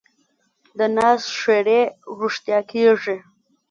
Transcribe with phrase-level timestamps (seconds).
[0.77, 1.81] د ناز ښېرې
[2.19, 3.17] رښتیا کېږي.